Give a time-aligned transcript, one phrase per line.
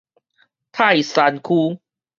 [0.71, 1.79] 泰山區